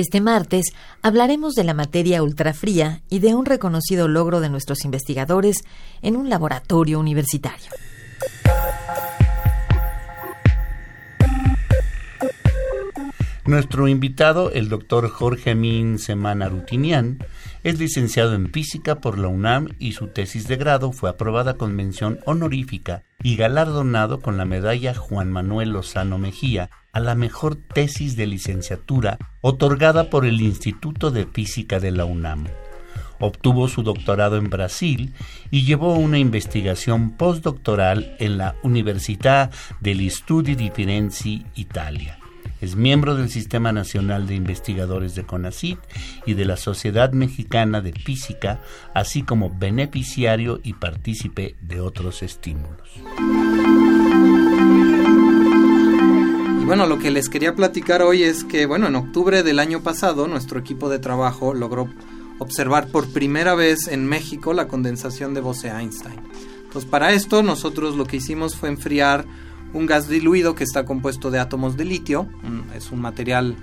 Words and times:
Este 0.00 0.22
martes 0.22 0.72
hablaremos 1.02 1.54
de 1.54 1.62
la 1.62 1.74
materia 1.74 2.22
ultrafría 2.22 3.02
y 3.10 3.18
de 3.18 3.34
un 3.34 3.44
reconocido 3.44 4.08
logro 4.08 4.40
de 4.40 4.48
nuestros 4.48 4.86
investigadores 4.86 5.58
en 6.00 6.16
un 6.16 6.30
laboratorio 6.30 6.98
universitario. 6.98 7.70
Nuestro 13.44 13.88
invitado, 13.88 14.50
el 14.52 14.70
doctor 14.70 15.10
Jorge 15.10 15.54
Min 15.54 15.98
Semana 15.98 16.48
Rutinian, 16.48 17.18
es 17.62 17.78
licenciado 17.78 18.32
en 18.32 18.50
física 18.50 19.02
por 19.02 19.18
la 19.18 19.28
UNAM 19.28 19.68
y 19.78 19.92
su 19.92 20.06
tesis 20.06 20.48
de 20.48 20.56
grado 20.56 20.92
fue 20.92 21.10
aprobada 21.10 21.58
con 21.58 21.76
mención 21.76 22.20
honorífica 22.24 23.02
y 23.22 23.36
galardonado 23.36 24.20
con 24.20 24.38
la 24.38 24.46
medalla 24.46 24.94
Juan 24.94 25.30
Manuel 25.30 25.72
Lozano 25.72 26.16
Mejía 26.16 26.70
a 26.92 27.00
la 27.00 27.14
mejor 27.14 27.56
tesis 27.56 28.16
de 28.16 28.26
licenciatura 28.26 29.18
otorgada 29.40 30.10
por 30.10 30.26
el 30.26 30.40
Instituto 30.40 31.10
de 31.10 31.26
Física 31.26 31.80
de 31.80 31.90
la 31.90 32.04
UNAM. 32.04 32.46
Obtuvo 33.18 33.68
su 33.68 33.82
doctorado 33.82 34.38
en 34.38 34.48
Brasil 34.48 35.12
y 35.50 35.64
llevó 35.64 35.94
una 35.94 36.18
investigación 36.18 37.10
postdoctoral 37.16 38.16
en 38.18 38.38
la 38.38 38.56
Università 38.62 39.50
degli 39.80 40.08
Studi 40.08 40.54
di 40.54 40.70
Firenze, 40.70 41.42
Italia. 41.54 42.18
Es 42.60 42.76
miembro 42.76 43.14
del 43.14 43.30
Sistema 43.30 43.72
Nacional 43.72 44.26
de 44.26 44.34
Investigadores 44.34 45.14
de 45.14 45.24
CONACYT 45.24 45.78
y 46.26 46.34
de 46.34 46.44
la 46.44 46.56
Sociedad 46.56 47.12
Mexicana 47.12 47.80
de 47.80 47.92
Física, 47.92 48.60
así 48.94 49.22
como 49.22 49.50
beneficiario 49.50 50.60
y 50.62 50.74
partícipe 50.74 51.56
de 51.60 51.80
otros 51.80 52.22
estímulos. 52.22 52.90
Bueno, 56.70 56.86
lo 56.86 57.00
que 57.00 57.10
les 57.10 57.28
quería 57.28 57.56
platicar 57.56 58.00
hoy 58.00 58.22
es 58.22 58.44
que, 58.44 58.64
bueno, 58.64 58.86
en 58.86 58.94
octubre 58.94 59.42
del 59.42 59.58
año 59.58 59.82
pasado 59.82 60.28
nuestro 60.28 60.60
equipo 60.60 60.88
de 60.88 61.00
trabajo 61.00 61.52
logró 61.52 61.88
observar 62.38 62.86
por 62.92 63.08
primera 63.08 63.56
vez 63.56 63.88
en 63.88 64.06
México 64.06 64.52
la 64.52 64.68
condensación 64.68 65.34
de 65.34 65.40
Bose-Einstein. 65.40 66.20
Pues 66.72 66.84
para 66.84 67.12
esto 67.12 67.42
nosotros 67.42 67.96
lo 67.96 68.04
que 68.04 68.18
hicimos 68.18 68.54
fue 68.54 68.68
enfriar 68.68 69.24
un 69.72 69.86
gas 69.86 70.08
diluido 70.08 70.54
que 70.54 70.62
está 70.62 70.84
compuesto 70.84 71.32
de 71.32 71.40
átomos 71.40 71.76
de 71.76 71.86
litio, 71.86 72.28
es 72.76 72.92
un 72.92 73.00
material, 73.00 73.56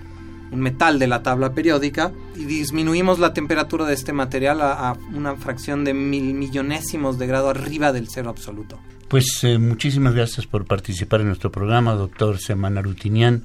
un 0.52 0.60
metal 0.60 1.00
de 1.00 1.08
la 1.08 1.24
tabla 1.24 1.54
periódica, 1.54 2.12
y 2.36 2.44
disminuimos 2.44 3.20
la 3.20 3.34
temperatura 3.34 3.86
de 3.86 3.94
este 3.94 4.12
material 4.12 4.60
a, 4.60 4.90
a 4.90 4.98
una 5.16 5.38
fracción 5.38 5.86
de 5.86 5.94
mil 5.94 6.34
millonésimos 6.34 7.18
de 7.18 7.28
grado 7.28 7.52
arriba 7.52 7.94
del 7.94 8.10
cero 8.10 8.30
absoluto. 8.30 8.78
Pues 9.08 9.42
eh, 9.46 9.58
muchísimas 9.58 10.14
gracias 10.14 10.48
por 10.48 10.66
participar 10.66 11.22
en 11.22 11.28
nuestro 11.28 11.50
programa, 11.50 11.94
doctor 11.94 12.40
Semana 12.40 12.82
Rutinian. 12.82 13.44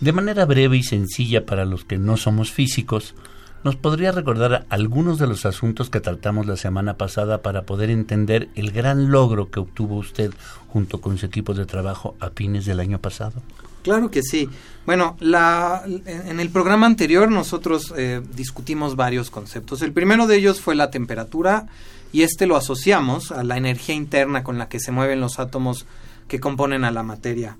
De 0.00 0.12
manera 0.12 0.46
breve 0.46 0.78
y 0.78 0.82
sencilla 0.82 1.44
para 1.44 1.66
los 1.66 1.84
que 1.84 1.98
no 1.98 2.16
somos 2.16 2.50
físicos, 2.50 3.14
¿nos 3.62 3.76
podría 3.76 4.10
recordar 4.12 4.64
algunos 4.70 5.18
de 5.18 5.26
los 5.26 5.44
asuntos 5.44 5.90
que 5.90 6.00
tratamos 6.00 6.46
la 6.46 6.56
semana 6.56 6.96
pasada 6.96 7.42
para 7.42 7.62
poder 7.62 7.90
entender 7.90 8.48
el 8.54 8.70
gran 8.70 9.10
logro 9.10 9.50
que 9.50 9.60
obtuvo 9.60 9.96
usted 9.96 10.32
junto 10.68 11.02
con 11.02 11.18
su 11.18 11.26
equipo 11.26 11.52
de 11.52 11.66
trabajo 11.66 12.16
a 12.18 12.30
fines 12.30 12.64
del 12.64 12.80
año 12.80 12.98
pasado? 12.98 13.42
Claro 13.82 14.10
que 14.10 14.22
sí. 14.22 14.48
Bueno, 14.86 15.18
la, 15.20 15.82
en 16.06 16.40
el 16.40 16.48
programa 16.48 16.86
anterior 16.86 17.30
nosotros 17.30 17.92
eh, 17.98 18.22
discutimos 18.34 18.96
varios 18.96 19.30
conceptos. 19.30 19.82
El 19.82 19.92
primero 19.92 20.26
de 20.26 20.36
ellos 20.36 20.60
fue 20.60 20.74
la 20.74 20.90
temperatura 20.90 21.66
y 22.12 22.22
este 22.22 22.46
lo 22.46 22.56
asociamos 22.56 23.32
a 23.32 23.42
la 23.42 23.56
energía 23.56 23.94
interna 23.94 24.44
con 24.44 24.58
la 24.58 24.68
que 24.68 24.80
se 24.80 24.92
mueven 24.92 25.20
los 25.20 25.38
átomos 25.38 25.86
que 26.28 26.40
componen 26.40 26.84
a 26.84 26.90
la 26.90 27.02
materia. 27.02 27.56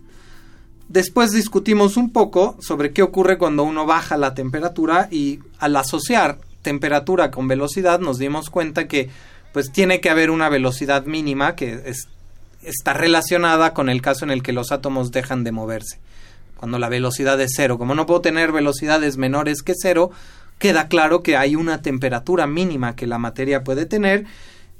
Después 0.89 1.33
discutimos 1.33 1.97
un 1.97 2.13
poco 2.13 2.57
sobre 2.61 2.93
qué 2.93 3.03
ocurre 3.03 3.39
cuando 3.39 3.65
uno 3.65 3.87
baja 3.87 4.19
la 4.19 4.35
temperatura 4.35 5.09
y 5.11 5.41
al 5.59 5.75
asociar 5.77 6.39
temperatura 6.61 7.31
con 7.31 7.49
velocidad 7.49 8.01
nos 8.01 8.19
dimos 8.19 8.51
cuenta 8.51 8.87
que 8.87 9.11
pues 9.53 9.73
tiene 9.73 10.01
que 10.01 10.11
haber 10.11 10.31
una 10.31 10.49
velocidad 10.49 11.05
mínima 11.07 11.57
que 11.57 11.93
está 12.63 12.93
relacionada 12.93 13.75
con 13.75 13.89
el 13.89 14.01
caso 14.01 14.25
en 14.25 14.31
el 14.31 14.43
que 14.43 14.53
los 14.53 14.73
átomos 14.73 15.13
dejan 15.13 15.45
de 15.45 15.53
moverse. 15.53 15.99
Cuando 16.57 16.79
la 16.79 16.89
velocidad 16.89 17.41
es 17.41 17.53
cero, 17.57 17.77
como 17.77 17.95
no 17.95 18.07
puedo 18.07 18.21
tener 18.21 18.53
velocidades 18.53 19.17
menores 19.17 19.63
que 19.63 19.75
cero, 19.77 20.11
queda 20.63 20.87
claro 20.87 21.25
que 21.25 21.37
hay 21.37 21.57
una 21.57 21.83
temperatura 21.83 22.47
mínima 22.47 22.95
que 22.95 23.09
la 23.09 23.19
materia 23.19 23.65
puede 23.65 23.85
tener 23.85 24.27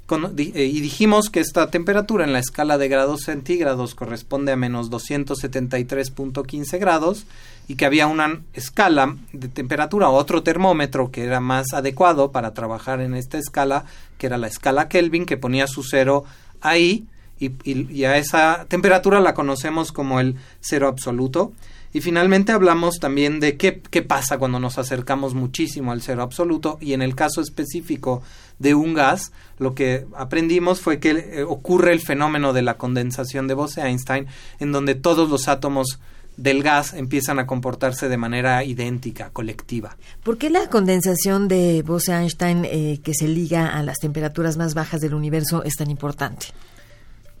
eh, 0.09 0.63
y 0.63 0.79
dijimos 0.79 1.29
que 1.29 1.41
esta 1.41 1.69
temperatura 1.69 2.23
en 2.23 2.31
la 2.31 2.39
escala 2.39 2.77
de 2.77 2.87
grados 2.87 3.23
centígrados 3.23 3.93
corresponde 3.93 4.53
a 4.53 4.55
menos 4.55 4.89
273.15 4.89 6.79
grados 6.79 7.25
y 7.67 7.75
que 7.75 7.85
había 7.85 8.07
una 8.07 8.39
escala 8.53 9.17
de 9.33 9.49
temperatura, 9.49 10.07
otro 10.07 10.41
termómetro 10.41 11.11
que 11.11 11.25
era 11.25 11.41
más 11.41 11.73
adecuado 11.73 12.31
para 12.31 12.53
trabajar 12.53 13.01
en 13.01 13.13
esta 13.13 13.37
escala, 13.37 13.83
que 14.17 14.27
era 14.27 14.37
la 14.37 14.47
escala 14.47 14.87
Kelvin, 14.87 15.25
que 15.25 15.35
ponía 15.35 15.67
su 15.67 15.83
cero 15.83 16.23
ahí 16.61 17.03
y, 17.41 17.51
y 17.65 18.05
a 18.05 18.15
esa 18.15 18.67
temperatura 18.69 19.19
la 19.19 19.33
conocemos 19.33 19.91
como 19.91 20.21
el 20.21 20.37
cero 20.61 20.87
absoluto. 20.87 21.51
Y 21.93 22.01
finalmente 22.01 22.51
hablamos 22.51 22.95
también 22.99 23.39
de 23.39 23.55
qué, 23.55 23.79
qué 23.79 24.01
pasa 24.01 24.39
cuando 24.39 24.59
nos 24.59 24.79
acercamos 24.79 25.35
muchísimo 25.35 25.91
al 25.91 26.01
cero 26.01 26.23
absoluto 26.23 26.79
y 26.81 26.93
en 26.93 27.03
el 27.03 27.15
caso 27.15 27.39
específico 27.39 28.23
de 28.57 28.73
un 28.73 28.95
gas, 28.95 29.31
lo 29.59 29.75
que 29.75 30.07
aprendimos 30.15 30.81
fue 30.81 30.99
que 30.99 31.11
eh, 31.11 31.43
ocurre 31.43 31.93
el 31.93 31.99
fenómeno 31.99 32.51
de 32.51 32.63
la 32.63 32.77
condensación 32.77 33.47
de 33.47 33.53
Bose-Einstein, 33.53 34.27
en 34.59 34.71
donde 34.71 34.95
todos 34.95 35.29
los 35.29 35.47
átomos 35.47 35.99
del 36.37 36.63
gas 36.63 36.93
empiezan 36.93 37.37
a 37.37 37.45
comportarse 37.45 38.09
de 38.09 38.17
manera 38.17 38.63
idéntica, 38.63 39.29
colectiva. 39.29 39.97
¿Por 40.23 40.37
qué 40.37 40.49
la 40.49 40.67
condensación 40.67 41.47
de 41.47 41.83
Bose-Einstein 41.83 42.65
eh, 42.65 42.99
que 43.03 43.13
se 43.13 43.27
liga 43.27 43.67
a 43.67 43.83
las 43.83 43.99
temperaturas 43.99 44.57
más 44.57 44.73
bajas 44.73 45.01
del 45.01 45.13
universo 45.13 45.63
es 45.63 45.75
tan 45.75 45.91
importante? 45.91 46.47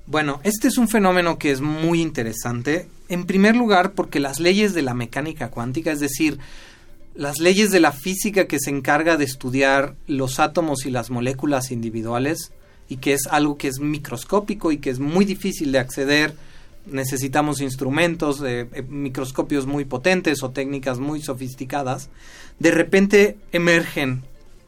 Bueno, 0.05 0.41
este 0.43 0.67
es 0.67 0.77
un 0.77 0.89
fenómeno 0.89 1.37
que 1.37 1.51
es 1.51 1.61
muy 1.61 2.01
interesante. 2.01 2.87
En 3.07 3.25
primer 3.25 3.55
lugar, 3.55 3.93
porque 3.93 4.19
las 4.19 4.39
leyes 4.39 4.73
de 4.73 4.81
la 4.81 4.93
mecánica 4.93 5.49
cuántica, 5.49 5.91
es 5.91 6.01
decir, 6.01 6.39
las 7.15 7.39
leyes 7.39 7.71
de 7.71 7.79
la 7.79 7.91
física 7.91 8.47
que 8.47 8.59
se 8.59 8.69
encarga 8.69 9.17
de 9.17 9.23
estudiar 9.23 9.95
los 10.07 10.39
átomos 10.39 10.85
y 10.85 10.91
las 10.91 11.09
moléculas 11.09 11.71
individuales, 11.71 12.51
y 12.89 12.97
que 12.97 13.13
es 13.13 13.27
algo 13.27 13.57
que 13.57 13.69
es 13.69 13.79
microscópico 13.79 14.71
y 14.71 14.77
que 14.77 14.89
es 14.89 14.99
muy 14.99 15.23
difícil 15.23 15.71
de 15.71 15.79
acceder, 15.79 16.35
necesitamos 16.85 17.61
instrumentos, 17.61 18.41
eh, 18.45 18.67
eh, 18.73 18.81
microscopios 18.81 19.65
muy 19.65 19.85
potentes 19.85 20.43
o 20.43 20.51
técnicas 20.51 20.99
muy 20.99 21.21
sofisticadas, 21.21 22.09
de 22.59 22.71
repente 22.71 23.37
emergen 23.53 24.23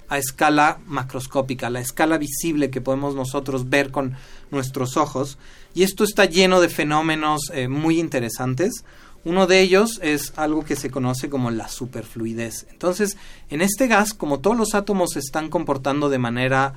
a 0.10 0.18
escala 0.18 0.80
macroscópica, 0.86 1.70
la 1.70 1.80
escala 1.80 2.18
visible 2.18 2.70
que 2.70 2.82
podemos 2.82 3.16
nosotros 3.16 3.70
ver 3.70 3.92
con 3.92 4.16
nuestros 4.52 4.98
ojos. 4.98 5.38
Y 5.74 5.84
esto 5.84 6.04
está 6.04 6.26
lleno 6.26 6.62
de 6.62 6.70
fenómenos 6.70 7.52
eh, 7.54 7.68
muy 7.68 8.00
interesantes. 8.00 8.84
Uno 9.24 9.48
de 9.48 9.62
ellos 9.62 10.00
es 10.04 10.34
algo 10.36 10.64
que 10.64 10.76
se 10.76 10.92
conoce 10.92 11.30
como 11.30 11.50
la 11.50 11.68
superfluidez. 11.68 12.68
Entonces, 12.70 13.18
en 13.50 13.62
este 13.62 13.88
gas, 13.88 14.14
como 14.14 14.40
todos 14.40 14.56
los 14.56 14.76
átomos 14.76 15.14
se 15.14 15.20
están 15.20 15.50
comportando 15.50 16.10
de 16.10 16.20
manera 16.20 16.76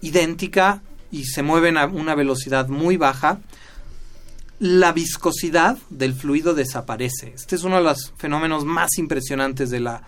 idéntica 0.00 0.82
y 1.10 1.24
se 1.24 1.42
mueven 1.42 1.76
a 1.76 1.86
una 1.86 2.14
velocidad 2.14 2.68
muy 2.68 2.96
baja, 2.96 3.40
la 4.60 4.92
viscosidad 4.92 5.76
del 5.90 6.14
fluido 6.14 6.54
desaparece. 6.54 7.32
Este 7.34 7.56
es 7.56 7.64
uno 7.64 7.78
de 7.78 7.82
los 7.82 8.12
fenómenos 8.16 8.64
más 8.64 8.90
impresionantes 8.96 9.70
de 9.70 9.80
la 9.80 10.04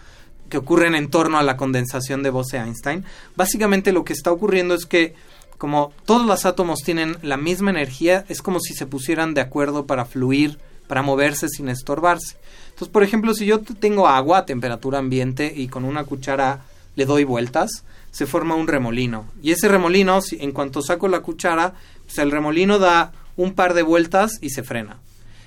ocurren 0.58 0.94
en 0.94 1.08
torno 1.08 1.38
a 1.38 1.42
la 1.42 1.56
condensación 1.56 2.22
de 2.22 2.30
Bose-Einstein. 2.30 3.04
Básicamente 3.36 3.92
lo 3.92 4.04
que 4.04 4.12
está 4.12 4.32
ocurriendo 4.32 4.74
es 4.74 4.86
que 4.86 5.14
como 5.58 5.92
todos 6.04 6.26
los 6.26 6.46
átomos 6.46 6.80
tienen 6.80 7.16
la 7.22 7.36
misma 7.36 7.70
energía, 7.70 8.24
es 8.28 8.42
como 8.42 8.60
si 8.60 8.74
se 8.74 8.86
pusieran 8.86 9.34
de 9.34 9.40
acuerdo 9.40 9.86
para 9.86 10.04
fluir, 10.04 10.58
para 10.88 11.02
moverse 11.02 11.48
sin 11.48 11.68
estorbarse. 11.68 12.36
Entonces, 12.66 12.88
por 12.88 13.02
ejemplo, 13.02 13.34
si 13.34 13.46
yo 13.46 13.60
tengo 13.60 14.08
agua 14.08 14.38
a 14.38 14.46
temperatura 14.46 14.98
ambiente 14.98 15.52
y 15.54 15.68
con 15.68 15.84
una 15.84 16.04
cuchara 16.04 16.64
le 16.96 17.06
doy 17.06 17.24
vueltas, 17.24 17.84
se 18.10 18.26
forma 18.26 18.54
un 18.54 18.68
remolino. 18.68 19.26
Y 19.42 19.52
ese 19.52 19.68
remolino, 19.68 20.20
si, 20.20 20.36
en 20.40 20.52
cuanto 20.52 20.82
saco 20.82 21.08
la 21.08 21.20
cuchara, 21.20 21.74
pues 22.04 22.18
el 22.18 22.30
remolino 22.30 22.78
da 22.78 23.12
un 23.36 23.54
par 23.54 23.74
de 23.74 23.82
vueltas 23.82 24.38
y 24.40 24.50
se 24.50 24.62
frena. 24.62 24.98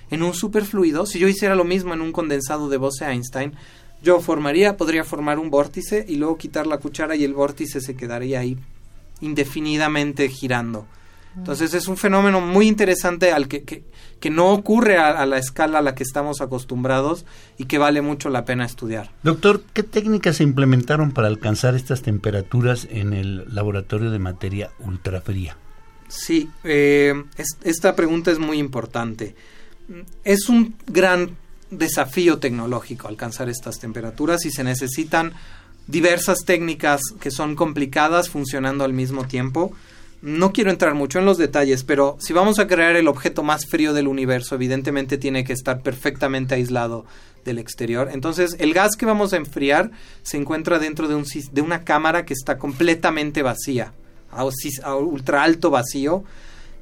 En 0.09 0.23
un 0.23 0.33
superfluido, 0.33 1.05
si 1.05 1.19
yo 1.19 1.27
hiciera 1.27 1.55
lo 1.55 1.63
mismo 1.63 1.93
en 1.93 2.01
un 2.01 2.11
condensado 2.11 2.69
de 2.69 2.77
Bose-Einstein, 2.77 3.53
yo 4.07 4.21
formaría, 4.21 4.77
podría 4.77 5.03
formar 5.03 5.37
un 5.37 5.49
vórtice 5.49 6.05
y 6.07 6.15
luego 6.15 6.37
quitar 6.37 6.65
la 6.65 6.77
cuchara 6.77 7.17
y 7.17 7.25
el 7.25 7.33
vórtice 7.33 7.81
se 7.81 7.97
quedaría 7.97 8.39
ahí 8.39 8.57
indefinidamente 9.19 10.29
girando. 10.29 10.87
Entonces 11.35 11.73
es 11.73 11.89
un 11.89 11.97
fenómeno 11.97 12.39
muy 12.39 12.67
interesante 12.67 13.33
al 13.33 13.49
que, 13.49 13.63
que, 13.63 13.83
que 14.21 14.29
no 14.29 14.53
ocurre 14.53 14.97
a, 14.97 15.09
a, 15.09 15.25
la 15.25 15.37
escala 15.37 15.79
a 15.79 15.81
la 15.81 15.93
que 15.93 16.03
estamos 16.03 16.39
acostumbrados 16.39 17.25
y 17.57 17.65
que 17.65 17.77
vale 17.77 18.01
mucho 18.01 18.29
la 18.29 18.45
pena 18.45 18.65
estudiar. 18.65 19.11
Doctor, 19.23 19.61
¿qué 19.73 19.83
técnicas 19.83 20.37
se 20.37 20.43
implementaron 20.43 21.11
para 21.11 21.27
alcanzar 21.27 21.75
estas 21.75 22.01
temperaturas 22.01 22.87
en 22.89 23.11
el 23.11 23.53
laboratorio 23.53 24.09
de 24.09 24.19
materia 24.19 24.71
ultrafría? 24.79 25.57
Sí, 26.07 26.49
eh, 26.63 27.13
es, 27.35 27.57
esta 27.63 27.93
pregunta 27.93 28.31
es 28.31 28.39
muy 28.39 28.57
importante. 28.57 29.35
Es 30.23 30.47
un 30.47 30.75
gran 30.87 31.35
desafío 31.71 32.39
tecnológico 32.39 33.07
alcanzar 33.07 33.49
estas 33.49 33.79
temperaturas 33.79 34.45
y 34.45 34.51
se 34.51 34.63
necesitan 34.63 35.33
diversas 35.87 36.39
técnicas 36.45 37.01
que 37.19 37.31
son 37.31 37.55
complicadas 37.55 38.29
funcionando 38.29 38.83
al 38.83 38.93
mismo 38.93 39.25
tiempo. 39.25 39.73
No 40.21 40.51
quiero 40.51 40.71
entrar 40.71 40.95
mucho 40.95 41.19
en 41.19 41.25
los 41.25 41.37
detalles, 41.37 41.83
pero 41.83 42.17
si 42.19 42.33
vamos 42.33 42.57
a 42.59 42.67
crear 42.67 42.95
el 42.95 43.07
objeto 43.07 43.43
más 43.43 43.67
frío 43.67 43.93
del 43.93 44.07
universo, 44.07 44.55
evidentemente 44.55 45.17
tiene 45.17 45.43
que 45.43 45.53
estar 45.53 45.81
perfectamente 45.81 46.55
aislado 46.55 47.05
del 47.45 47.59
exterior. 47.59 48.09
Entonces, 48.11 48.55
el 48.59 48.73
gas 48.73 48.95
que 48.95 49.05
vamos 49.05 49.33
a 49.33 49.37
enfriar 49.37 49.91
se 50.23 50.37
encuentra 50.37 50.79
dentro 50.79 51.07
de, 51.07 51.15
un, 51.15 51.25
de 51.51 51.61
una 51.61 51.83
cámara 51.83 52.25
que 52.25 52.33
está 52.33 52.57
completamente 52.57 53.43
vacía, 53.43 53.93
a, 54.31 54.95
ultra 54.95 55.43
alto 55.43 55.69
vacío, 55.69 56.23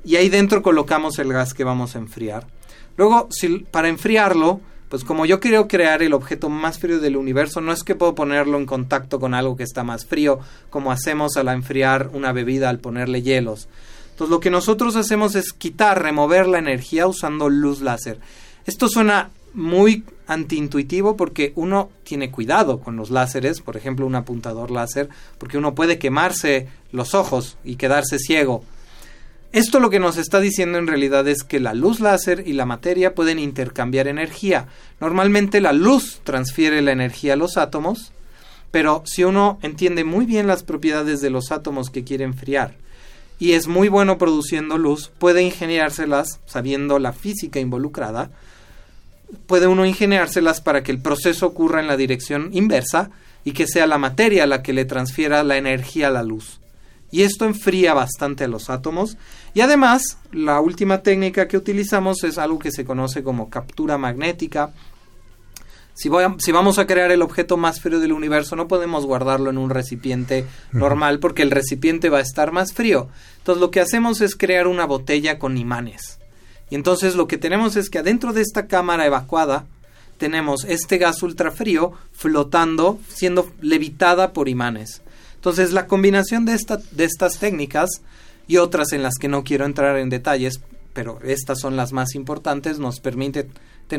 y 0.06 0.16
ahí 0.16 0.30
dentro 0.30 0.62
colocamos 0.62 1.20
el 1.20 1.34
gas 1.34 1.54
que 1.54 1.66
vamos 1.66 1.96
a 1.96 2.00
enfriar. 2.00 2.48
Luego, 2.96 3.28
para 3.72 3.90
enfriarlo, 3.90 4.62
pues 4.90 5.04
como 5.04 5.26
yo 5.26 5.40
quiero 5.40 5.68
crear 5.68 6.04
el 6.04 6.14
objeto 6.14 6.50
más 6.50 6.80
frío 6.80 7.00
del 7.00 7.18
universo, 7.18 7.62
no 7.62 7.72
es 7.72 7.84
que 7.84 7.96
puedo 7.96 8.16
ponerlo 8.16 8.58
en 8.58 8.66
contacto 8.66 9.20
con 9.20 9.34
algo 9.34 9.56
que 9.56 9.64
está 9.64 9.84
más 9.84 10.06
frío, 10.06 10.40
como 10.70 10.92
hacemos 10.92 11.38
al 11.38 11.48
enfriar 11.48 12.10
una 12.14 12.32
bebida 12.32 12.70
al 12.70 12.80
ponerle 12.80 13.22
hielos. 13.22 13.68
Entonces 14.12 14.32
lo 14.32 14.40
que 14.40 14.50
nosotros 14.50 14.96
hacemos 14.96 15.36
es 15.36 15.52
quitar, 15.52 16.02
remover 16.02 16.48
la 16.48 16.60
energía 16.60 17.08
usando 17.08 17.50
luz 17.50 17.82
láser. 17.82 18.20
Esto 18.66 18.88
suena 18.88 19.32
muy 19.54 20.04
antiintuitivo 20.28 21.18
porque 21.18 21.54
uno 21.56 21.90
tiene 22.04 22.32
cuidado 22.32 22.80
con 22.80 22.96
los 22.96 23.10
láseres, 23.10 23.62
por 23.62 23.78
ejemplo 23.78 24.06
un 24.06 24.16
apuntador 24.16 24.72
láser, 24.72 25.10
porque 25.38 25.58
uno 25.58 25.76
puede 25.76 25.98
quemarse 25.98 26.68
los 26.92 27.14
ojos 27.14 27.58
y 27.64 27.76
quedarse 27.76 28.20
ciego. 28.20 28.64
Esto 29.56 29.80
lo 29.80 29.90
que 29.90 30.02
nos 30.02 30.18
está 30.18 30.42
diciendo 30.42 30.80
en 30.80 30.86
realidad 30.86 31.26
es 31.30 31.44
que 31.44 31.62
la 31.62 31.74
luz 31.74 32.02
láser 32.02 32.44
y 32.46 32.52
la 32.52 32.66
materia 32.66 33.16
pueden 33.16 33.40
intercambiar 33.40 34.10
energía. 34.10 34.68
Normalmente 35.00 35.62
la 35.62 35.72
luz 35.72 36.20
transfiere 36.26 36.82
la 36.82 36.92
energía 36.92 37.34
a 37.34 37.38
los 37.38 37.56
átomos, 37.56 38.12
pero 38.72 39.02
si 39.06 39.24
uno 39.24 39.58
entiende 39.62 40.04
muy 40.04 40.26
bien 40.26 40.46
las 40.46 40.64
propiedades 40.64 41.22
de 41.22 41.30
los 41.30 41.54
átomos 41.54 41.90
que 41.90 42.04
quiere 42.04 42.26
enfriar 42.26 42.76
y 43.40 43.54
es 43.54 43.70
muy 43.70 43.88
bueno 43.88 44.18
produciendo 44.18 44.78
luz, 44.78 45.10
puede 45.20 45.42
ingeniárselas, 45.42 46.42
sabiendo 46.46 47.00
la 47.00 47.14
física 47.14 47.62
involucrada, 47.62 48.32
puede 49.48 49.68
uno 49.68 49.86
ingeniárselas 49.86 50.60
para 50.60 50.84
que 50.84 50.92
el 50.92 51.02
proceso 51.02 51.46
ocurra 51.46 51.80
en 51.80 51.88
la 51.88 51.96
dirección 51.96 52.50
inversa 52.52 53.10
y 53.46 53.54
que 53.54 53.68
sea 53.68 53.88
la 53.88 54.00
materia 54.00 54.48
la 54.48 54.62
que 54.62 54.74
le 54.74 54.84
transfiera 54.84 55.46
la 55.46 55.56
energía 55.56 56.10
a 56.10 56.12
la 56.12 56.24
luz 56.24 56.60
y 57.16 57.24
esto 57.24 57.46
enfría 57.46 57.94
bastante 57.94 58.44
a 58.44 58.50
los 58.50 58.70
átomos 58.70 59.16
y 59.54 59.62
además 59.62 60.18
la 60.34 60.60
última 60.60 61.02
técnica 61.02 61.48
que 61.48 61.56
utilizamos 61.56 62.26
es 62.26 62.38
algo 62.38 62.60
que 62.60 62.74
se 62.74 62.84
conoce 62.84 63.24
como 63.24 63.50
captura 63.50 63.98
magnética. 63.98 64.74
Si, 65.94 66.10
voy 66.10 66.26
a, 66.26 66.36
si 66.40 66.52
vamos 66.52 66.78
a 66.78 66.86
crear 66.86 67.12
el 67.14 67.22
objeto 67.22 67.56
más 67.56 67.80
frío 67.80 68.02
del 68.02 68.12
universo 68.12 68.58
no 68.58 68.68
podemos 68.68 69.06
guardarlo 69.06 69.50
en 69.50 69.58
un 69.58 69.70
recipiente 69.70 70.46
normal 70.74 71.20
porque 71.20 71.42
el 71.42 71.52
recipiente 71.52 72.10
va 72.10 72.18
a 72.18 72.22
estar 72.22 72.52
más 72.52 72.74
frío. 72.74 73.08
Entonces 73.38 73.62
lo 73.62 73.72
que 73.72 73.80
hacemos 73.80 74.20
es 74.20 74.36
crear 74.36 74.68
una 74.68 74.86
botella 74.86 75.40
con 75.40 75.58
imanes. 75.58 76.20
Y 76.70 76.76
entonces 76.76 77.16
lo 77.16 77.30
que 77.30 77.38
tenemos 77.38 77.78
es 77.78 77.90
que 77.90 78.00
adentro 78.00 78.34
de 78.34 78.42
esta 78.42 78.68
cámara 78.68 79.06
evacuada 79.06 79.68
tenemos 80.18 80.66
este 80.66 80.98
gas 80.98 81.24
ultrafrío 81.24 81.94
flotando, 82.12 83.00
siendo 83.08 83.50
levitada 83.62 84.34
por 84.34 84.50
imanes. 84.50 85.02
Entonces, 85.46 85.74
la 85.74 85.86
combinación 85.86 86.44
de, 86.46 86.56
esta, 86.56 86.80
de 86.90 87.04
estas 87.04 87.38
técnicas 87.38 88.02
y 88.48 88.58
otras 88.58 88.94
en 88.94 89.04
las 89.04 89.14
que 89.20 89.28
no 89.28 89.44
quiero 89.44 89.66
entrar 89.66 89.96
en 89.98 90.10
detalles, 90.10 90.60
pero 90.92 91.20
estas 91.24 91.60
son 91.60 91.78
las 91.78 91.94
más 91.94 92.16
importantes, 92.16 92.80
nos 92.80 93.00
permiten 93.00 93.52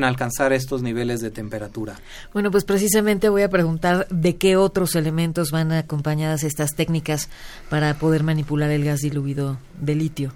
alcanzar 0.02 0.52
estos 0.52 0.82
niveles 0.82 1.20
de 1.20 1.30
temperatura. 1.30 2.00
Bueno, 2.32 2.50
pues 2.50 2.64
precisamente 2.64 3.28
voy 3.28 3.42
a 3.42 3.48
preguntar 3.48 4.08
de 4.10 4.34
qué 4.34 4.56
otros 4.56 4.96
elementos 4.96 5.52
van 5.52 5.70
acompañadas 5.70 6.42
estas 6.42 6.74
técnicas 6.74 7.28
para 7.70 7.94
poder 7.94 8.24
manipular 8.24 8.72
el 8.72 8.84
gas 8.84 9.02
diluido 9.02 9.56
de 9.80 9.94
litio. 9.94 10.32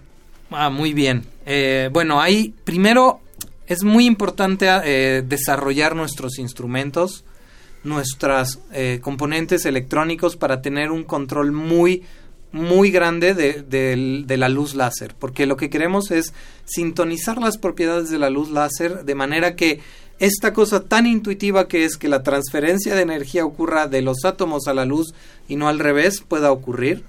Ah, 0.52 0.70
muy 0.70 0.94
bien. 0.94 1.24
Eh, 1.44 1.90
bueno, 1.92 2.20
ahí 2.20 2.54
primero 2.62 3.18
es 3.66 3.82
muy 3.82 4.06
importante 4.06 4.68
eh, 4.84 5.24
desarrollar 5.26 5.96
nuestros 5.96 6.38
instrumentos 6.38 7.24
nuestros 7.82 8.58
eh, 8.72 9.00
componentes 9.02 9.64
electrónicos 9.64 10.36
para 10.36 10.62
tener 10.62 10.90
un 10.90 11.04
control 11.04 11.52
muy 11.52 12.02
muy 12.52 12.90
grande 12.90 13.32
de, 13.34 13.62
de, 13.62 14.24
de, 14.26 14.36
la 14.36 14.48
luz 14.48 14.74
láser, 14.74 15.14
porque 15.16 15.46
lo 15.46 15.56
que 15.56 15.70
queremos 15.70 16.10
es 16.10 16.34
sintonizar 16.64 17.38
las 17.38 17.58
propiedades 17.58 18.10
de 18.10 18.18
la 18.18 18.28
luz 18.28 18.50
láser 18.50 19.04
de 19.04 19.14
manera 19.14 19.54
que 19.54 19.78
esta 20.20 20.52
cosa 20.52 20.80
tan 20.80 21.06
intuitiva 21.06 21.66
que 21.66 21.84
es 21.84 21.96
que 21.96 22.08
la 22.08 22.22
transferencia 22.22 22.94
de 22.94 23.02
energía 23.02 23.44
ocurra 23.44 23.86
de 23.86 24.02
los 24.02 24.24
átomos 24.24 24.68
a 24.68 24.74
la 24.74 24.84
luz 24.84 25.14
y 25.48 25.56
no 25.56 25.68
al 25.68 25.78
revés 25.78 26.20
pueda 26.20 26.52
ocurrir. 26.52 27.04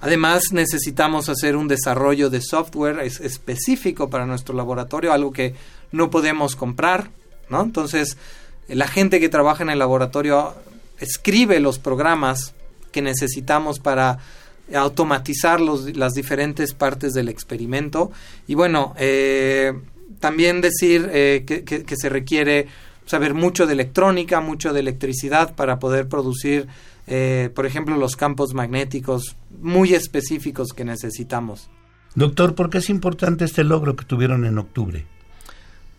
Además 0.00 0.44
necesitamos 0.50 1.28
hacer 1.28 1.54
un 1.54 1.68
desarrollo 1.68 2.28
de 2.28 2.40
software 2.40 3.00
específico 3.00 4.10
para 4.10 4.26
nuestro 4.26 4.56
laboratorio, 4.56 5.12
algo 5.12 5.30
que 5.30 5.54
no 5.92 6.10
podemos 6.10 6.56
comprar, 6.56 7.10
¿no? 7.50 7.62
Entonces 7.62 8.16
la 8.74 8.86
gente 8.86 9.20
que 9.20 9.28
trabaja 9.28 9.62
en 9.62 9.70
el 9.70 9.78
laboratorio 9.78 10.54
escribe 10.98 11.60
los 11.60 11.78
programas 11.78 12.54
que 12.92 13.02
necesitamos 13.02 13.78
para 13.78 14.18
automatizar 14.74 15.60
los, 15.60 15.96
las 15.96 16.12
diferentes 16.12 16.74
partes 16.74 17.12
del 17.12 17.28
experimento. 17.28 18.12
Y 18.46 18.54
bueno, 18.54 18.94
eh, 18.98 19.72
también 20.20 20.60
decir 20.60 21.08
eh, 21.12 21.44
que, 21.46 21.64
que, 21.64 21.96
se 21.96 22.08
requiere 22.08 22.68
saber 23.06 23.34
mucho 23.34 23.66
de 23.66 23.72
electrónica, 23.72 24.40
mucho 24.40 24.72
de 24.72 24.80
electricidad 24.80 25.54
para 25.54 25.78
poder 25.78 26.08
producir, 26.08 26.68
eh, 27.06 27.50
por 27.54 27.66
ejemplo, 27.66 27.96
los 27.96 28.16
campos 28.16 28.54
magnéticos 28.54 29.36
muy 29.60 29.94
específicos 29.94 30.72
que 30.72 30.84
necesitamos. 30.84 31.68
Doctor, 32.14 32.54
¿por 32.54 32.70
qué 32.70 32.78
es 32.78 32.90
importante 32.90 33.44
este 33.44 33.64
logro 33.64 33.96
que 33.96 34.04
tuvieron 34.04 34.44
en 34.44 34.58
octubre? 34.58 35.06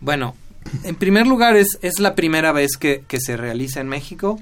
Bueno, 0.00 0.34
en 0.84 0.94
primer 0.96 1.26
lugar, 1.26 1.56
es, 1.56 1.78
es 1.82 2.00
la 2.00 2.14
primera 2.14 2.52
vez 2.52 2.76
que, 2.76 3.04
se 3.18 3.36
realiza 3.36 3.80
en 3.80 3.88
México, 3.88 4.40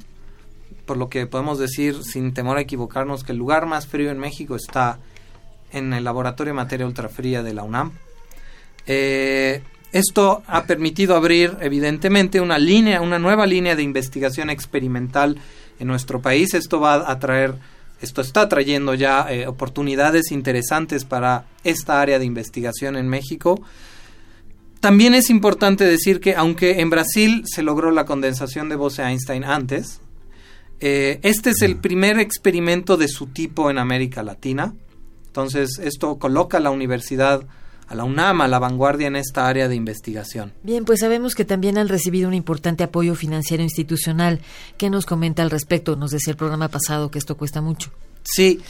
por 0.87 0.97
lo 0.97 1.09
que 1.09 1.27
podemos 1.27 1.59
decir, 1.59 2.03
sin 2.03 2.33
temor 2.33 2.59
a 2.59 2.63
equivocarnos, 2.63 3.25
que 3.25 3.33
el 3.33 3.39
lugar 3.39 3.67
más 3.67 3.87
frío 3.87 4.11
en 4.11 4.19
México 4.19 4.57
está 4.57 4.99
en 5.73 5.93
el 5.93 6.05
Laboratorio 6.05 6.53
de 6.53 6.57
Materia 6.57 6.87
Ultrafría 6.87 7.43
de 7.43 7.55
la 7.55 7.63
UNAM. 7.63 7.93
Eh, 8.87 9.63
esto 9.93 10.43
ha 10.47 10.65
permitido 10.65 11.17
abrir, 11.17 11.57
evidentemente, 11.61 12.41
una 12.41 12.59
línea, 12.59 13.01
una 13.01 13.19
nueva 13.19 13.47
línea 13.47 13.75
de 13.75 13.83
investigación 13.83 14.49
experimental 14.49 15.37
en 15.81 15.89
nuestro 15.89 16.21
país. 16.21 16.55
Esto 16.55 16.81
va 16.81 17.11
a 17.11 17.19
traer, 17.19 17.55
esto 18.01 18.21
está 18.21 18.49
trayendo 18.49 18.95
ya 18.95 19.27
eh, 19.29 19.49
oportunidades 19.49 20.31
interesantes 20.31 21.05
para 21.05 21.45
esta 21.65 22.01
área 22.01 22.21
de 22.21 22.25
investigación 22.25 22.97
en 22.97 23.09
México. 23.09 23.61
También 24.81 25.13
es 25.15 25.29
importante 25.29 25.85
decir 25.85 26.21
que 26.21 26.35
aunque 26.35 26.81
en 26.81 26.89
Brasil 26.89 27.45
se 27.47 27.63
logró 27.63 27.91
la 27.91 28.07
condensación 28.07 28.71
de 28.71 28.77
Bose-Einstein 28.77 29.45
antes, 29.45 30.01
eh, 30.81 31.21
este 31.23 31.51
es 31.51 31.61
el 31.61 31.77
primer 31.77 32.19
experimento 32.19 32.97
de 32.97 33.09
su 33.09 33.27
tipo 33.27 33.71
en 33.71 33.79
América 33.79 34.23
Latina. 34.23 34.75
Entonces, 35.27 35.79
esto 35.79 36.19
coloca 36.19 36.57
a 36.57 36.61
la 36.61 36.71
universidad, 36.71 37.47
a 37.87 37.95
la 37.95 38.05
UNAM, 38.05 38.41
a 38.41 38.49
la 38.49 38.59
vanguardia 38.59 39.09
en 39.09 39.17
esta 39.17 39.47
área 39.47 39.69
de 39.69 39.75
investigación. 39.75 40.55
Bien, 40.63 40.87
pues 40.87 41.01
sabemos 41.01 41.35
que 41.35 41.45
también 41.45 41.77
han 41.77 41.89
recibido 41.89 42.27
un 42.27 42.35
importante 42.35 42.83
apoyo 42.83 43.15
financiero 43.15 43.63
institucional. 43.63 44.41
¿Qué 44.79 44.89
nos 44.89 45.05
comenta 45.05 45.43
al 45.43 45.51
respecto? 45.51 45.95
Nos 45.95 46.11
decía 46.11 46.31
el 46.31 46.39
programa 46.39 46.69
pasado 46.69 47.11
que 47.11 47.19
esto 47.19 47.37
cuesta 47.37 47.61
mucho. 47.61 47.91
Sí, 48.23 48.61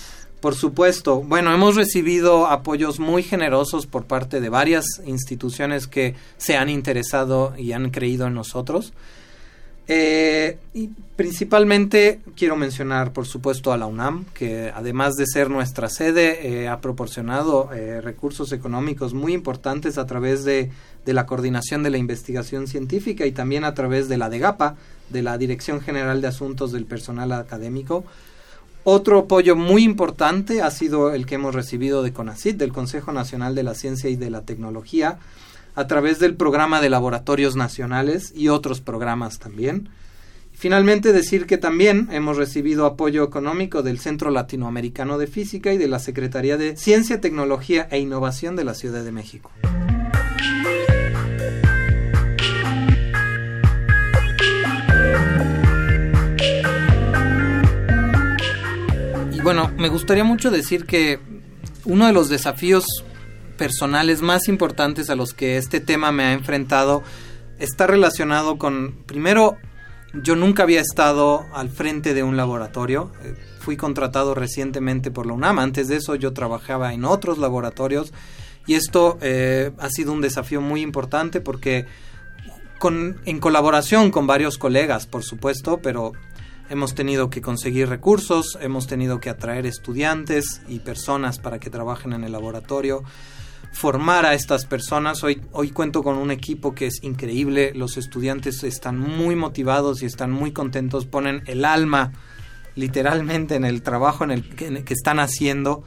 por 0.40 0.54
supuesto. 0.54 1.20
Bueno, 1.22 1.52
hemos 1.52 1.76
recibido 1.76 2.46
apoyos 2.46 2.98
muy 2.98 3.22
generosos 3.22 3.86
por 3.86 4.04
parte 4.04 4.40
de 4.40 4.48
varias 4.48 4.84
instituciones 5.06 5.86
que 5.86 6.14
se 6.38 6.56
han 6.56 6.68
interesado 6.68 7.54
y 7.56 7.72
han 7.72 7.90
creído 7.90 8.26
en 8.26 8.34
nosotros. 8.34 8.92
Eh, 9.92 10.56
y 10.72 10.88
principalmente 11.16 12.20
quiero 12.36 12.54
mencionar, 12.54 13.12
por 13.12 13.26
supuesto, 13.26 13.72
a 13.72 13.76
la 13.76 13.86
UNAM, 13.86 14.24
que 14.34 14.70
además 14.72 15.16
de 15.16 15.26
ser 15.26 15.50
nuestra 15.50 15.88
sede, 15.88 16.46
eh, 16.62 16.68
ha 16.68 16.80
proporcionado 16.80 17.72
eh, 17.72 18.00
recursos 18.00 18.52
económicos 18.52 19.14
muy 19.14 19.32
importantes 19.32 19.98
a 19.98 20.06
través 20.06 20.44
de, 20.44 20.70
de, 21.04 21.12
la 21.12 21.26
coordinación 21.26 21.82
de 21.82 21.90
la 21.90 21.98
investigación 21.98 22.68
científica 22.68 23.26
y 23.26 23.32
también 23.32 23.64
a 23.64 23.74
través 23.74 24.08
de 24.08 24.16
la 24.16 24.30
DEGAPA, 24.30 24.76
de 25.08 25.22
la 25.22 25.36
Dirección 25.38 25.80
General 25.80 26.20
de 26.20 26.28
Asuntos 26.28 26.70
del 26.70 26.84
Personal 26.84 27.32
Académico 27.32 28.04
Otro 28.84 29.18
apoyo 29.18 29.56
muy 29.56 29.84
importante 29.84 30.62
ha 30.62 30.70
sido 30.70 31.12
el 31.12 31.26
que 31.26 31.34
hemos 31.34 31.54
recibido 31.54 32.02
de 32.02 32.12
CONACYT, 32.12 32.56
del 32.56 32.72
Consejo 32.72 33.12
Nacional 33.12 33.54
de 33.54 33.62
la 33.62 33.74
Ciencia 33.74 34.08
y 34.08 34.16
de 34.16 34.30
la 34.30 34.42
Tecnología, 34.42 35.18
a 35.74 35.86
través 35.86 36.18
del 36.18 36.34
programa 36.34 36.80
de 36.80 36.88
laboratorios 36.88 37.56
nacionales 37.56 38.32
y 38.34 38.48
otros 38.48 38.80
programas 38.80 39.38
también. 39.38 39.90
Finalmente 40.52 41.12
decir 41.12 41.46
que 41.46 41.58
también 41.58 42.08
hemos 42.10 42.36
recibido 42.36 42.86
apoyo 42.86 43.22
económico 43.22 43.82
del 43.82 43.98
Centro 43.98 44.30
Latinoamericano 44.30 45.18
de 45.18 45.26
Física 45.26 45.72
y 45.72 45.78
de 45.78 45.88
la 45.88 45.98
Secretaría 45.98 46.56
de 46.56 46.76
Ciencia, 46.76 47.20
Tecnología 47.20 47.86
e 47.90 47.98
Innovación 47.98 48.56
de 48.56 48.64
la 48.64 48.74
Ciudad 48.74 49.04
de 49.04 49.12
México. 49.12 49.50
Bueno, 59.52 59.68
me 59.76 59.88
gustaría 59.88 60.22
mucho 60.22 60.52
decir 60.52 60.86
que 60.86 61.18
uno 61.84 62.06
de 62.06 62.12
los 62.12 62.28
desafíos 62.28 62.84
personales 63.58 64.22
más 64.22 64.46
importantes 64.46 65.10
a 65.10 65.16
los 65.16 65.34
que 65.34 65.56
este 65.56 65.80
tema 65.80 66.12
me 66.12 66.22
ha 66.22 66.32
enfrentado 66.34 67.02
está 67.58 67.88
relacionado 67.88 68.58
con, 68.58 69.02
primero, 69.06 69.56
yo 70.14 70.36
nunca 70.36 70.62
había 70.62 70.80
estado 70.80 71.46
al 71.52 71.68
frente 71.68 72.14
de 72.14 72.22
un 72.22 72.36
laboratorio. 72.36 73.10
Eh, 73.24 73.34
fui 73.58 73.76
contratado 73.76 74.36
recientemente 74.36 75.10
por 75.10 75.26
la 75.26 75.32
UNAM. 75.32 75.58
Antes 75.58 75.88
de 75.88 75.96
eso 75.96 76.14
yo 76.14 76.32
trabajaba 76.32 76.94
en 76.94 77.04
otros 77.04 77.38
laboratorios 77.38 78.12
y 78.68 78.74
esto 78.74 79.18
eh, 79.20 79.72
ha 79.78 79.88
sido 79.90 80.12
un 80.12 80.20
desafío 80.20 80.60
muy 80.60 80.80
importante 80.80 81.40
porque 81.40 81.86
en 82.88 83.40
colaboración 83.40 84.12
con 84.12 84.28
varios 84.28 84.58
colegas, 84.58 85.08
por 85.08 85.24
supuesto, 85.24 85.80
pero 85.82 86.12
Hemos 86.70 86.94
tenido 86.94 87.30
que 87.30 87.42
conseguir 87.42 87.88
recursos, 87.88 88.56
hemos 88.60 88.86
tenido 88.86 89.18
que 89.18 89.28
atraer 89.28 89.66
estudiantes 89.66 90.62
y 90.68 90.78
personas 90.78 91.40
para 91.40 91.58
que 91.58 91.68
trabajen 91.68 92.12
en 92.12 92.22
el 92.22 92.30
laboratorio, 92.30 93.02
formar 93.72 94.24
a 94.24 94.34
estas 94.34 94.66
personas. 94.66 95.24
Hoy, 95.24 95.42
hoy 95.50 95.70
cuento 95.72 96.04
con 96.04 96.16
un 96.16 96.30
equipo 96.30 96.72
que 96.72 96.86
es 96.86 97.02
increíble, 97.02 97.72
los 97.74 97.96
estudiantes 97.96 98.62
están 98.62 99.00
muy 99.00 99.34
motivados 99.34 100.00
y 100.02 100.06
están 100.06 100.30
muy 100.30 100.52
contentos, 100.52 101.06
ponen 101.06 101.42
el 101.46 101.64
alma 101.64 102.12
literalmente 102.76 103.56
en 103.56 103.64
el 103.64 103.82
trabajo 103.82 104.22
en 104.22 104.30
el 104.30 104.44
que 104.84 104.94
están 104.94 105.18
haciendo 105.18 105.82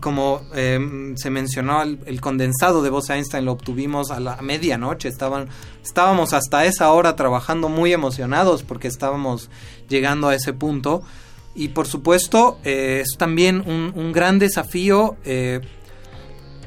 como 0.00 0.42
em, 0.54 1.16
se 1.16 1.30
mencionó, 1.30 1.82
el, 1.82 2.20
condensado 2.20 2.82
de 2.82 2.90
voz 2.90 3.10
Einstein 3.10 3.44
lo 3.44 3.52
obtuvimos 3.52 4.10
a 4.10 4.20
la 4.20 4.36
medianoche. 4.42 5.08
Estaban, 5.08 5.48
estábamos 5.82 6.32
hasta 6.32 6.64
esa 6.64 6.92
hora 6.92 7.16
trabajando 7.16 7.68
muy 7.68 7.92
emocionados 7.92 8.62
porque 8.62 8.88
estábamos 8.88 9.50
llegando 9.88 10.28
a 10.28 10.34
ese 10.34 10.52
punto. 10.52 11.02
Y 11.54 11.68
por 11.68 11.86
supuesto, 11.86 12.58
eh, 12.64 13.02
es 13.02 13.16
también 13.16 13.62
un, 13.66 14.12
gran 14.12 14.38
desafío 14.38 15.16
eh, 15.24 15.60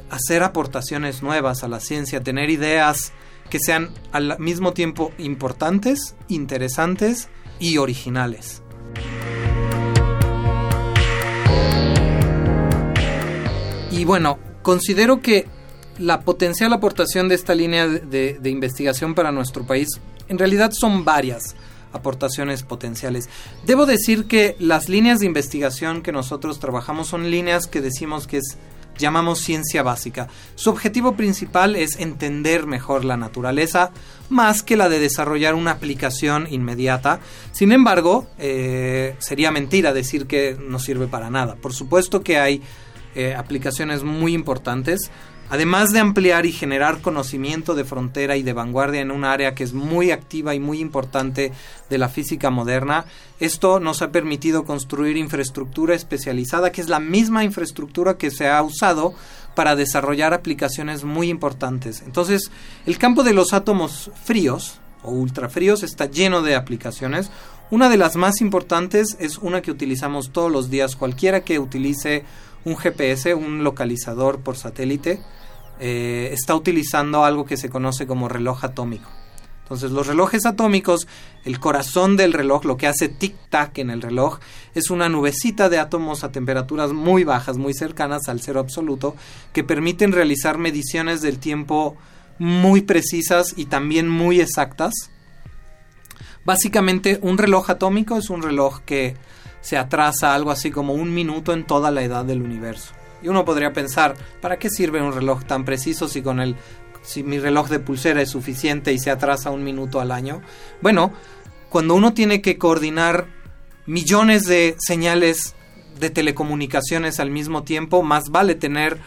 hacer 0.10 0.44
aportaciones 0.44 1.22
nuevas 1.22 1.64
a 1.64 1.68
la 1.68 1.80
ciencia, 1.80 2.24
tener 2.24 2.50
ideas 2.50 3.12
que 3.50 3.60
sean 3.60 3.90
al 4.12 4.40
mismo 4.40 4.74
tiempo 4.74 5.12
importantes, 5.18 6.16
interesantes 6.28 7.30
y 7.60 7.78
originales. 7.78 8.62
Y 13.98 14.06
bueno, 14.06 14.38
considero 14.62 15.22
que 15.22 15.48
la 15.98 16.22
potencial 16.22 16.72
aportación 16.72 17.30
de 17.30 17.34
esta 17.34 17.56
línea 17.56 17.88
de, 17.88 18.40
investigación 18.46 19.16
para 19.16 19.32
nuestro 19.32 19.66
país 19.66 19.88
en 20.30 20.38
realidad 20.38 20.72
son 20.72 21.04
varias 21.04 21.56
aportaciones 21.94 22.62
potenciales. 22.62 23.28
Debo 23.66 23.88
decir 23.88 24.26
que 24.26 24.56
las 24.60 24.88
líneas 24.88 25.20
de 25.20 25.26
investigación 25.26 26.04
que 26.04 26.12
nosotros 26.12 26.60
trabajamos 26.60 27.08
son 27.08 27.32
líneas 27.32 27.66
que 27.66 27.82
decimos 27.82 28.28
que 28.28 28.38
es 28.38 28.58
llamamos 29.00 29.40
ciencia 29.40 29.84
básica. 29.84 30.28
Su 30.56 30.70
objetivo 30.70 31.16
principal 31.16 31.76
es 31.76 32.00
entender 32.00 32.66
mejor 32.66 33.06
la 33.06 33.18
naturaleza, 33.18 33.92
más 34.30 34.64
que 34.64 34.76
la 34.76 34.90
de 34.90 35.00
desarrollar 35.00 35.56
una 35.56 35.72
aplicación 35.72 36.48
inmediata. 36.50 37.20
Sin 37.52 37.72
embargo, 37.72 38.28
eh, 38.40 39.16
sería 39.20 39.52
mentira 39.52 39.94
decir 39.94 40.26
que 40.26 40.58
no 40.60 40.80
sirve 40.80 41.08
para 41.08 41.30
nada. 41.30 41.56
Por 41.56 41.74
supuesto 41.74 42.22
que 42.22 42.40
hay 42.40 42.62
eh, 43.18 43.34
aplicaciones 43.34 44.04
muy 44.04 44.36
importantes. 44.36 45.10
Además 45.50 45.90
de 45.90 46.00
ampliar 46.00 46.46
y 46.46 46.52
generar 46.52 47.02
conocimiento 47.02 47.74
de 47.74 47.84
frontera 47.84 48.38
y 48.38 48.44
de 48.44 48.54
vanguardia 48.54 49.02
en 49.02 49.10
un 49.10 49.24
área 49.24 49.56
que 49.56 49.64
es 49.64 49.74
muy 49.74 50.12
activa 50.12 50.54
y 50.54 50.60
muy 50.60 50.80
importante 50.80 51.52
de 51.90 51.98
la 51.98 52.10
física 52.10 52.52
moderna, 52.52 53.06
esto 53.40 53.80
nos 53.80 54.04
ha 54.04 54.12
permitido 54.12 54.66
construir 54.66 55.18
infraestructura 55.18 55.96
especializada, 55.96 56.72
que 56.72 56.82
es 56.82 56.90
la 56.90 57.00
misma 57.00 57.44
infraestructura 57.44 58.20
que 58.20 58.30
se 58.30 58.50
ha 58.50 58.62
usado 58.62 59.16
para 59.56 59.76
desarrollar 59.76 60.36
aplicaciones 60.36 61.04
muy 61.04 61.30
importantes. 61.30 62.04
Entonces, 62.06 62.52
el 62.86 63.00
campo 63.00 63.24
de 63.24 63.34
los 63.34 63.52
átomos 63.52 64.12
fríos 64.26 64.80
o 65.02 65.10
ultrafríos 65.10 65.82
está 65.82 66.06
lleno 66.06 66.44
de 66.44 66.56
aplicaciones. 66.56 67.32
Una 67.72 67.90
de 67.90 67.98
las 67.98 68.16
más 68.16 68.42
importantes 68.42 69.18
es 69.20 69.40
una 69.40 69.62
que 69.62 69.72
utilizamos 69.72 70.32
todos 70.32 70.52
los 70.52 70.70
días. 70.70 70.96
Cualquiera 70.96 71.42
que 71.42 71.58
utilice 71.58 72.24
un 72.68 72.76
GPS, 72.76 73.34
un 73.34 73.64
localizador 73.64 74.42
por 74.42 74.58
satélite, 74.58 75.22
eh, 75.80 76.32
está 76.34 76.54
utilizando 76.54 77.24
algo 77.24 77.46
que 77.46 77.56
se 77.56 77.70
conoce 77.70 78.06
como 78.06 78.28
reloj 78.28 78.66
atómico. 78.66 79.10
Entonces 79.64 79.92
los 79.92 80.06
relojes 80.06 80.46
atómicos, 80.46 81.08
el 81.46 81.62
corazón 81.62 82.18
del 82.18 82.34
reloj, 82.34 82.66
lo 82.66 82.76
que 82.76 82.88
hace 82.88 83.10
tic-tac 83.10 83.80
en 83.80 83.90
el 83.90 84.02
reloj, 84.02 84.40
es 84.76 84.90
una 84.90 85.08
nubecita 85.08 85.70
de 85.70 85.80
átomos 85.80 86.26
a 86.26 86.32
temperaturas 86.32 86.92
muy 86.92 87.24
bajas, 87.24 87.58
muy 87.58 87.74
cercanas 87.74 88.28
al 88.28 88.42
cero 88.42 88.60
absoluto, 88.60 89.16
que 89.54 89.64
permiten 89.64 90.12
realizar 90.12 90.58
mediciones 90.58 91.22
del 91.22 91.40
tiempo 91.40 91.96
muy 92.38 92.82
precisas 92.82 93.54
y 93.56 93.66
también 93.66 94.10
muy 94.10 94.42
exactas. 94.42 94.94
Básicamente 96.44 97.20
un 97.22 97.38
reloj 97.38 97.70
atómico 97.70 98.18
es 98.18 98.30
un 98.30 98.42
reloj 98.42 98.82
que 98.86 99.16
se 99.62 99.78
atrasa 99.78 100.34
algo 100.34 100.52
así 100.52 100.72
como 100.72 100.94
un 100.94 101.14
minuto 101.14 101.54
en 101.54 101.66
toda 101.66 101.92
la 101.92 102.04
edad 102.04 102.26
del 102.26 102.42
universo. 102.42 102.94
Y 103.22 103.30
uno 103.30 103.46
podría 103.46 103.74
pensar, 103.74 104.16
¿para 104.42 104.58
qué 104.60 104.70
sirve 104.70 105.02
un 105.02 105.14
reloj 105.14 105.44
tan 105.44 105.66
preciso 105.66 106.08
si 106.08 106.22
con 106.22 106.40
el 106.40 106.56
si 107.02 107.24
mi 107.24 107.40
reloj 107.40 107.70
de 107.70 107.80
pulsera 107.80 108.22
es 108.22 108.30
suficiente 108.30 108.92
y 108.92 109.00
se 109.00 109.10
atrasa 109.10 109.50
un 109.50 109.64
minuto 109.64 110.02
al 110.02 110.12
año? 110.12 110.42
Bueno, 110.82 111.14
cuando 111.70 111.96
uno 111.96 112.14
tiene 112.14 112.42
que 112.42 112.58
coordinar 112.58 113.28
millones 113.86 114.46
de 114.46 114.76
señales 114.78 115.56
de 116.00 116.10
telecomunicaciones 116.10 117.20
al 117.20 117.32
mismo 117.32 117.64
tiempo, 117.64 118.04
más 118.04 118.26
vale 118.30 118.56
tener 118.56 119.00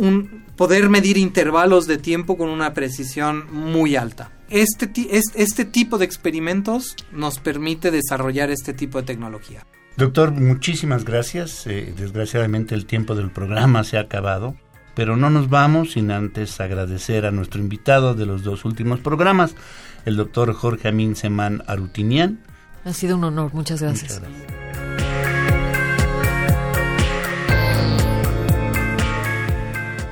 un 0.00 0.44
poder 0.56 0.88
medir 0.88 1.16
intervalos 1.16 1.86
de 1.86 1.98
tiempo 1.98 2.36
con 2.36 2.48
una 2.48 2.74
precisión 2.74 3.46
muy 3.52 3.96
alta. 3.96 4.32
Este, 4.48 4.90
este 5.34 5.64
tipo 5.64 5.96
de 5.98 6.04
experimentos 6.04 6.96
nos 7.12 7.38
permite 7.38 7.90
desarrollar 7.90 8.50
este 8.50 8.72
tipo 8.72 8.98
de 8.98 9.04
tecnología. 9.04 9.64
Doctor, 9.96 10.32
muchísimas 10.32 11.04
gracias. 11.04 11.66
Eh, 11.66 11.94
desgraciadamente 11.96 12.74
el 12.74 12.86
tiempo 12.86 13.14
del 13.14 13.30
programa 13.30 13.84
se 13.84 13.98
ha 13.98 14.00
acabado, 14.00 14.56
pero 14.94 15.16
no 15.16 15.30
nos 15.30 15.48
vamos 15.48 15.92
sin 15.92 16.10
antes 16.10 16.60
agradecer 16.60 17.26
a 17.26 17.30
nuestro 17.30 17.60
invitado 17.60 18.14
de 18.14 18.26
los 18.26 18.42
dos 18.42 18.64
últimos 18.64 19.00
programas, 19.00 19.54
el 20.04 20.16
doctor 20.16 20.52
Jorge 20.54 20.88
Amin 20.88 21.14
Semán 21.14 21.62
Arutinian. 21.66 22.40
Ha 22.84 22.92
sido 22.92 23.16
un 23.16 23.24
honor, 23.24 23.52
muchas 23.52 23.82
gracias. 23.82 24.20
Muchas 24.20 24.30
gracias. 24.30 24.59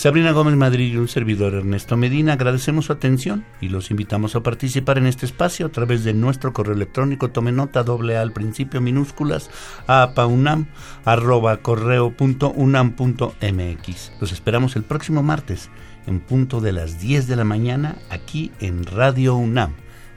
Sabrina 0.00 0.32
Gómez 0.32 0.56
Madrid 0.56 0.94
y 0.94 0.96
un 0.96 1.08
servidor 1.08 1.52
Ernesto 1.52 1.94
Medina 1.94 2.32
agradecemos 2.32 2.86
su 2.86 2.92
atención 2.94 3.44
y 3.60 3.68
los 3.68 3.90
invitamos 3.90 4.34
a 4.34 4.42
participar 4.42 4.96
en 4.96 5.04
este 5.04 5.26
espacio 5.26 5.66
a 5.66 5.68
través 5.68 6.04
de 6.04 6.14
nuestro 6.14 6.54
correo 6.54 6.72
electrónico. 6.72 7.28
Tome 7.28 7.52
nota 7.52 7.82
doble 7.82 8.16
al 8.16 8.32
principio 8.32 8.80
minúsculas 8.80 9.50
a 9.86 10.12
paunam 10.14 10.68
arroba 11.04 11.58
correo 11.58 12.16
punto 12.16 12.50
unam 12.50 12.92
punto 12.92 13.34
mx. 13.42 14.12
Los 14.22 14.32
esperamos 14.32 14.74
el 14.74 14.84
próximo 14.84 15.22
martes 15.22 15.68
en 16.06 16.20
punto 16.20 16.62
de 16.62 16.72
las 16.72 16.98
10 16.98 17.26
de 17.26 17.36
la 17.36 17.44
mañana 17.44 17.96
aquí 18.08 18.52
en 18.58 18.86
Radio 18.86 19.34
UNAM. 19.34 19.74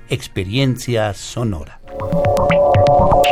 Experiencia 0.08 1.14
sonora. 1.14 1.82